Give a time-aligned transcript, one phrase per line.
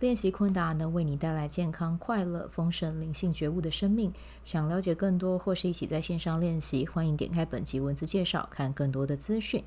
[0.00, 4.12] 练习昆达能为你带来健康、快乐、丰盛、灵性觉悟的生命。
[4.42, 9.62] 想了解更多或是一起在线上练习，欢迎点开本集文字介绍，看更多的资讯。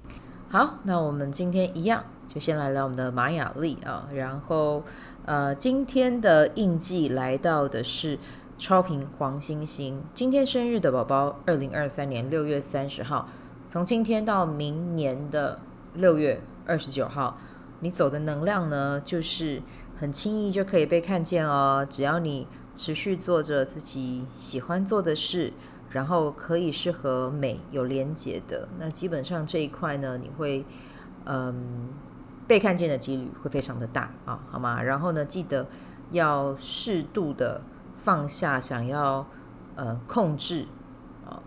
[0.50, 4.08] 好，那我们今天一样，就先来聊我们的玛雅历啊。
[4.13, 4.84] 然后，
[5.26, 8.20] 呃，今天的印记来到的是
[8.58, 10.03] 超频黄星星。
[10.14, 13.28] 今天生日的宝宝，二零二三年六月三十号，
[13.70, 15.58] 从今天到明年的
[15.94, 17.38] 六月二十九号，
[17.80, 19.61] 你走的能量呢，就是。
[20.00, 25.52] 很轻易就可以被看见哦，只要你持续做着自己喜欢做的事，
[25.89, 30.64] 然后可以是和美有连结的，那基本上这一块呢，你会
[31.26, 31.89] 嗯
[32.48, 34.81] 被看见的几率会非常的大啊，好吗？
[34.81, 35.66] 然后呢，记得
[36.11, 37.61] 要适度的
[37.95, 39.26] 放下想要
[39.76, 40.67] 呃控制。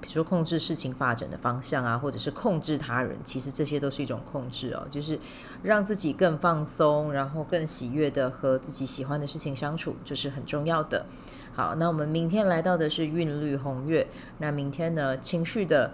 [0.01, 5.19] 比如说控制事情发展的方向啊，或者是控制他人，其实这些都是一种控制哦，就是
[5.63, 11.07] 让自己更放松，然后更喜悦的和自己喜欢的事情相处，这是很重要的。
[11.55, 14.07] 好，那我们明天来到的是韵律红月，
[14.39, 15.93] 那明天呢，情绪的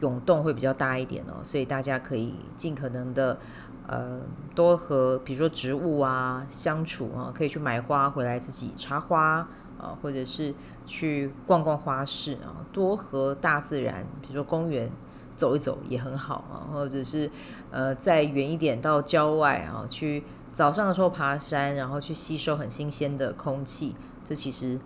[0.00, 3.38] 涌动会比较大一点哦，所以大家可以尽可能的
[3.86, 4.20] 呃
[4.54, 9.48] 多和比如说植物啊相处啊，可以去买花回来自己插花。
[9.78, 10.54] 啊，或者是
[10.86, 14.90] 去逛逛花市啊，多和大自然，比如说公园
[15.36, 17.30] 走一走也很好啊，或者是
[17.70, 24.78] 呃再远一点到郊外啊，去早上的时候爬山，然后去吸收很新鲜的空气，这其实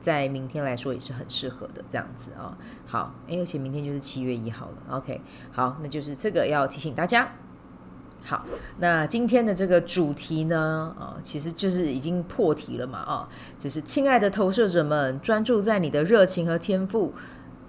[0.00, 2.58] 在明天来说也是很适合的这样子啊。
[2.86, 5.20] 好，诶，而且明天就是七月一号了，OK，
[5.52, 7.30] 好，那就是这个要提醒大家。
[8.24, 8.46] 好，
[8.78, 13.28] 那今天的这个主题呢，啊，其实就是已经破题了嘛，啊，
[13.58, 17.12] 就是亲爱的投射者们，专注在你的热情和天赋，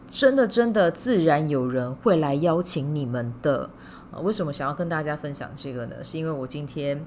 [0.08, 3.68] 真的真的自然有人会来邀请你们的。
[4.12, 5.96] 啊，为什么想要跟大家分享这个呢？
[6.04, 7.04] 是因为我今天，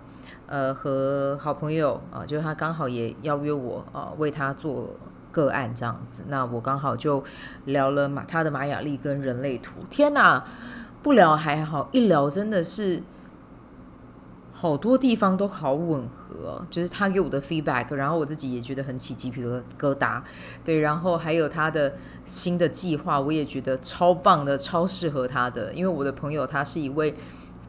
[0.47, 4.91] 呃，和好朋友啊，就是他刚好也邀约我啊，为他做
[5.31, 7.23] 个案这样子，那我刚好就
[7.67, 10.45] 聊了马他的玛雅历跟人类图，天哪，
[11.01, 13.01] 不聊还好，一聊真的是。
[14.59, 19.43] 好多地方都好吻合，就是他给我的 feedback，然后我自己也觉得很起鸡皮
[19.79, 20.23] 疙瘩，
[20.65, 21.95] 对，然后还有他的
[22.25, 25.75] 新的计划，我也觉得超棒的，超适合他的。
[25.75, 27.15] 因为我的朋友他是一位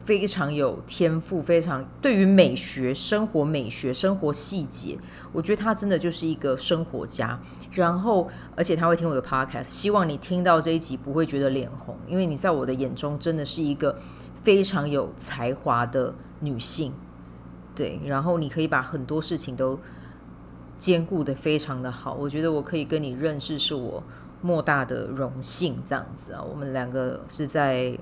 [0.02, 4.96] 非常有天赋，非常对于美学、生活美学、生活细节，
[5.30, 7.38] 我觉得他真的就是一个生活家。
[7.72, 8.26] 然后，
[8.56, 13.94] 而且他会听我的 podcast，希望你听到这一集不会觉得脸红，因为你在我的眼中真的是一个
[14.42, 16.14] 非常有才华的。
[16.40, 16.94] 女性，
[17.74, 19.76] 对，然后你可以把很多事情都
[20.78, 24.00] 兼顾得非常的好，我觉得我可以跟你认识是我
[24.40, 27.98] 莫大的荣幸，这样子啊，我们两个是在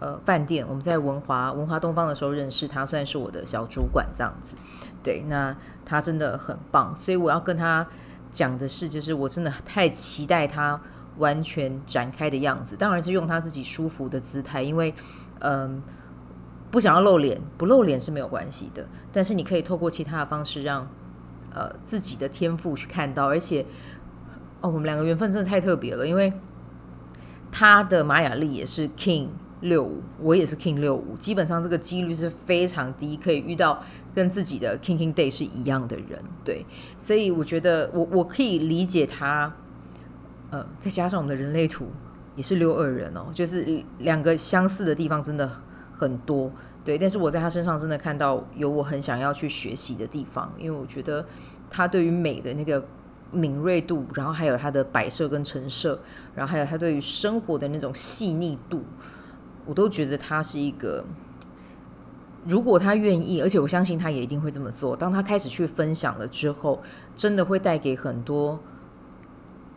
[0.00, 4.56] 呃饭店，我们在文华文华东方的时候认识，他算是我的小主管这样子，
[5.04, 7.86] 对，那他真的很棒，所以我要跟他
[8.32, 10.80] 讲的是，就是我真的太期待他
[11.18, 14.92] 完全展开的样子，当然是用他自己舒服的姿态，因为
[15.40, 15.82] 嗯。
[16.70, 18.86] 不想要露脸，不露脸是没有关系的。
[19.10, 20.86] 但是你可以透过其他的方式让，
[21.50, 23.26] 呃，自己的天赋去看到。
[23.26, 23.64] 而且，
[24.60, 26.30] 哦，我们两个缘分真的太特别了，因为
[27.50, 29.28] 他的玛雅历也是 King
[29.62, 33.82] 六五，我也是 King 六五，基本上这个几率是非常低，可以遇到
[34.14, 36.22] 跟自己的 King King Day 是一样的人。
[36.44, 36.66] 对，
[36.98, 39.56] 所以我觉得我我可以理解他。
[40.50, 41.86] 呃，再加上我们的人类图
[42.38, 45.50] 也是六二人哦，就是两个相似的地方真的。
[46.00, 46.48] 很多
[46.84, 51.26] 对，但是我在他身上真的看到有我很想要去学习的地方，因为我觉得
[51.68, 52.86] 他对于美的那个
[53.32, 55.98] 敏锐度，然后还有他的摆设跟陈设，
[56.36, 58.84] 然后还有他对于生活的那种细腻度，
[59.66, 61.04] 我都觉得他是一个，
[62.44, 64.96] 如果他愿意，而且我相信他也一定会这么做。
[64.96, 66.80] 当他开始去分享了之后，
[67.16, 68.60] 真的会带给很多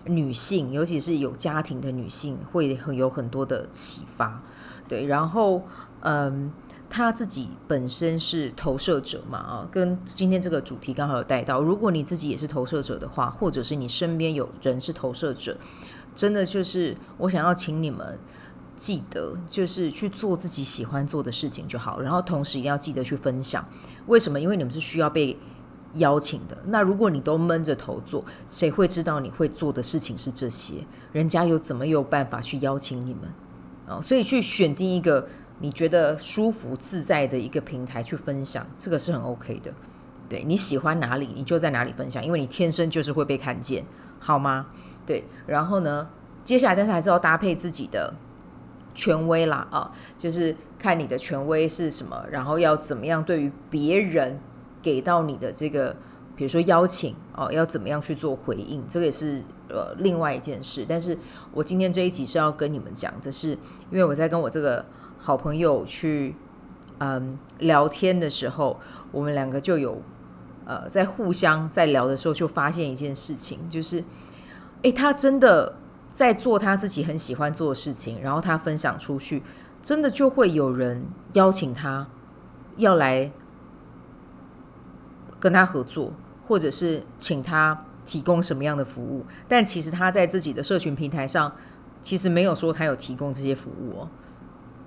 [0.05, 4.41] 女性，尤其是有家庭的女性，会很有很多的启发。
[4.87, 5.63] 对，然后。
[6.03, 6.51] 嗯，
[6.89, 11.61] 她自己本身是投射者嘛，啊，跟今天这个主题刚好有带到。
[11.61, 15.55] 如果你自己也是投射者的话，或者是你身边有人是投射者，
[16.15, 18.17] 真的就是我想要请你们
[18.75, 22.01] 记得，就是去做自己喜欢做的事情就好。
[22.01, 23.63] 然后同时一定要记得去分享。
[24.07, 24.39] 为什么？
[24.39, 25.37] 因为你们是需要被
[25.95, 26.57] 邀请的。
[26.65, 30.75] 那如果你都闷着头做，谁会知道你会做的事情是这些？
[31.11, 33.23] 人家又怎么有办法去邀请你们
[33.87, 33.99] 啊？
[34.01, 35.27] 所以去选定一个
[35.59, 39.73] 你觉得舒服自在的一个平台去分享，这个是很 OK 的。
[40.29, 43.85] 对，你喜欢哪里，你就在哪里分享，因为你天生就是会被看见，
[44.19, 44.67] 好吗？
[45.05, 46.09] 对，然后呢，
[46.45, 48.13] 接下来但是还是要搭配自己的
[48.95, 54.39] 权威啦啊，就是看你的权威是什么，然后要怎么样对于别人
[54.81, 55.95] 给到你的这个，
[56.35, 60.85] 比如说邀请哦，要怎么样去做回应，这个也是呃另外一件事。
[60.87, 61.17] 但是
[61.53, 63.49] 我今天这一集是要跟你们讲的是，
[63.91, 64.85] 因为我在跟我这个
[65.17, 66.35] 好朋友去
[66.99, 68.79] 嗯聊天的时候，
[69.11, 70.01] 我们两个就有。
[70.63, 74.01] 呃，在互相在聊的时候，就发现一件事情，就是，
[74.83, 75.75] 诶，他真的
[76.11, 79.41] 在做他自己很喜欢做的事情，然后他分享出去，
[79.81, 82.07] 真的就会有人邀请他
[82.77, 83.29] 要来
[85.41, 86.13] 跟他合作，
[86.47, 89.25] 或者是请他提供什么样的服务。
[89.49, 91.51] 但其实他在自己的社群平台上，
[92.01, 94.09] 其实没有说他有提供这些服务哦。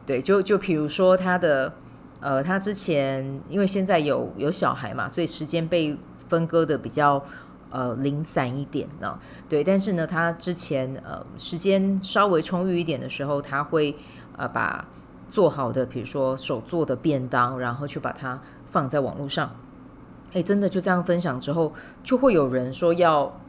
[0.07, 1.75] 对，就就比如说他的。
[2.21, 5.95] 呃，他之前因为现在有有小孩嘛，所以时间被
[6.27, 7.23] 分割的比较
[7.69, 9.19] 呃零散一点呢。
[9.47, 13.95] 对，但是呢，他之前呃时间稍微充裕一点的时候，他会
[14.39, 14.89] 呃把
[15.29, 18.41] 做好的，比如说手做的便当，然后去把它
[18.71, 19.55] 放在网络上。
[20.35, 21.73] 哎，真的就这样分享之后，
[22.03, 23.41] 就会有人说要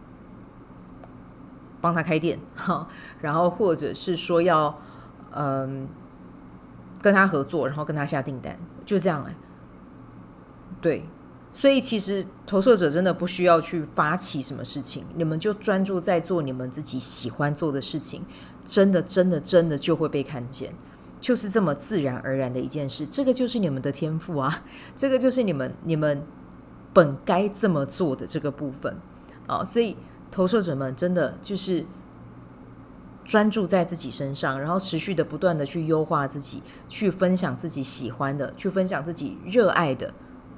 [1.81, 2.87] 帮他开店哈，
[3.19, 4.79] 然后或者是说要
[5.31, 5.89] 嗯。
[7.01, 9.35] 跟他合作，然后跟他下订单，就这样哎。
[10.81, 11.05] 对，
[11.53, 18.23] 所以其实投射者真的不需要去发起什么事情，你们就专注在做你们自己喜欢做的事情，
[18.63, 20.73] 真的，真的，真的就会被看见，
[21.19, 23.05] 就是这么自然而然的一件事。
[23.05, 24.63] 这个就是你们的天赋啊，
[24.95, 26.23] 这个就是你们你们
[26.95, 28.97] 本该这么做的这个部分
[29.45, 29.63] 啊。
[29.63, 29.95] 所以
[30.31, 31.86] 投射者们真的就是。
[33.27, 40.13] 专注在自己身上，然后持续的不断的去优化自己，去分享自己喜欢的，去分享自己热爱的，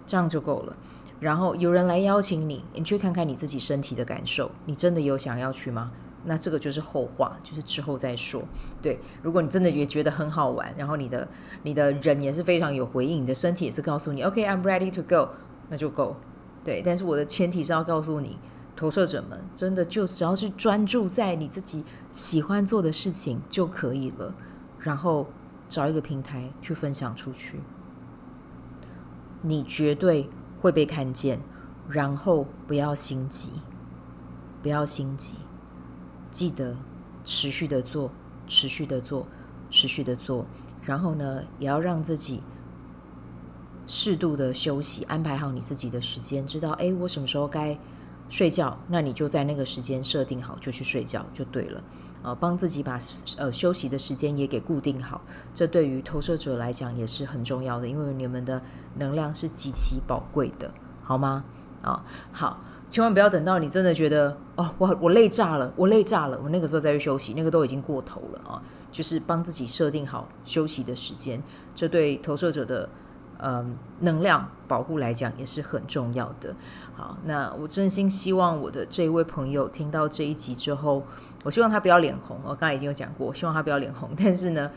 [0.06, 0.76] 这样就够了。
[1.22, 5.94] 然后有人来邀请你，你去看看你自己身体的感受，你真的有想要去吗？
[6.26, 8.44] 那这个就是后话，就是之后再说。
[8.82, 11.26] 对，如果你真的也觉得很好玩，然后你的
[11.64, 15.30] 你的人也是非常有回应，你的身体也是告诉你，OK，I'm ready to go，
[15.70, 16.16] 那就够。
[16.64, 18.38] 对，但是我的前提是要告诉你。
[18.76, 24.32] 投射者们，真的就只要是专注在你自己喜欢做的事情就可以了，
[24.80, 25.26] 然后
[25.68, 27.60] 找一个平台去分享出去，
[29.42, 30.30] 你绝对
[30.60, 31.40] 会被看见。
[31.90, 33.54] 然后不要心急，
[34.62, 35.34] 不要心急，
[36.30, 36.76] 记得
[37.24, 38.12] 持续的做，
[38.46, 39.26] 持续的做，
[39.72, 40.46] 持续的做。
[40.84, 42.44] 然后呢，也要让自己
[43.88, 47.76] 适度的休息，安排好你自己的时间，知道诶，我什么时候该。
[48.30, 51.82] 睡觉，那你就在那个时间设定好，就去睡觉就对了。
[52.22, 53.00] 呃，帮自己把
[53.38, 55.22] 呃休息的时间也给固定好，
[55.54, 58.62] 这对于投射者来讲也是很重要的，因为你们的
[58.98, 60.70] 能量是极其宝贵的，
[61.02, 61.46] 好吗？
[61.82, 62.04] 啊、
[62.34, 68.62] 好，千万不要等到你真的觉得哦，我我累炸了，我累炸了，我那个时候再去休息，那个都已经过头了啊。
[68.92, 71.42] 就是帮自己设定好休息的时间，
[71.74, 72.90] 这对投射者的。
[73.40, 76.56] 嗯，能量保护来讲也是很重要的。
[76.96, 81.04] 好，那我真心希望我的这一位朋友听到这一集之后，
[81.44, 82.40] 我希望他不要脸红。
[82.44, 84.10] 我刚才已经有讲过，我希望他不要脸红。
[84.18, 84.72] 但是呢，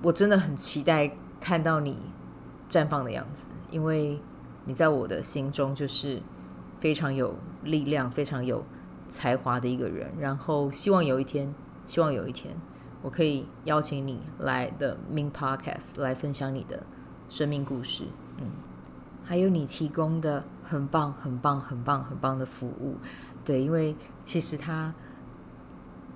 [0.00, 1.10] 我真的很期待
[1.40, 1.98] 看到你
[2.68, 4.20] 绽放的样子，因为
[4.64, 6.22] 你在我的心中就是
[6.78, 7.34] 非常有
[7.64, 8.64] 力量、非常有
[9.08, 10.12] 才华的一个人。
[10.20, 11.52] 然后希望有一天，
[11.84, 12.54] 希望有一天，
[13.02, 16.84] 我可以邀请你来的 Main Podcast 来分享你的。
[17.28, 18.04] 生命故事，
[18.40, 18.46] 嗯，
[19.24, 22.96] 还有你提供的很棒、很棒、很棒、很棒的服务，
[23.44, 23.94] 对，因为
[24.24, 24.94] 其实他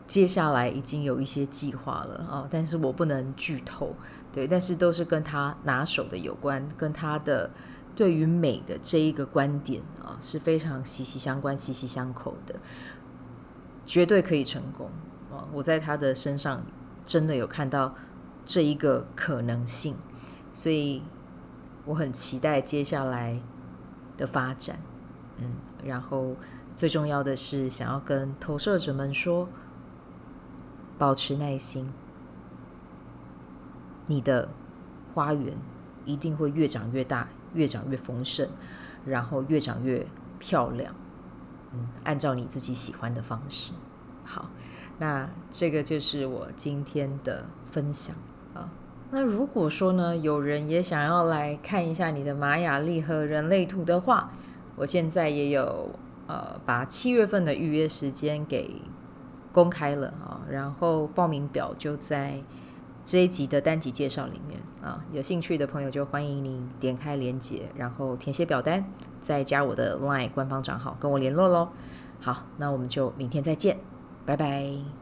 [0.06, 3.94] 接下来已经有一些计划了啊，但是我不能剧透，
[4.32, 7.50] 对，但是都是跟他拿手的有关，跟他的
[7.94, 12.54] 对于美的这一个观点啊是非常息息相关、息息相扣的，
[13.84, 14.90] 绝对可以成功
[15.30, 15.48] 啊！
[15.52, 16.62] 我在他的身上
[17.04, 17.94] 真的有看到
[18.44, 19.94] 这一个可能性。
[20.52, 21.02] 所以
[21.86, 23.40] 我很期待接下来
[24.16, 24.78] 的发展，
[25.38, 26.36] 嗯，然后
[26.76, 29.48] 最重要的是想要跟投射者们说，
[30.98, 31.90] 保持耐心，
[34.06, 34.50] 你的
[35.12, 35.56] 花园
[36.04, 38.48] 一定会越长越大，越长越丰盛，
[39.06, 40.06] 然后越长越
[40.38, 40.94] 漂亮，
[41.72, 43.72] 嗯，按照你自己喜欢的方式。
[44.24, 44.50] 好，
[44.98, 48.14] 那这个就是我今天的分享。
[48.54, 48.70] 啊
[49.14, 54.32] 那如果说呢，有人也想要来看一下你的玛雅历和人类图的话，
[54.74, 55.90] 我现在也有
[56.26, 58.74] 呃把七月份的预约时间给
[59.52, 62.42] 公开了啊，然后报名表就在
[63.04, 68.82] 这一集的单集介绍里面啊，有兴趣的朋友就欢迎你点开链接，然后填写表单，
[69.20, 71.68] 再加我的 LINE 官方账号跟我联络喽。
[72.18, 73.76] 好，那我们就明天再见，
[74.24, 75.01] 拜拜。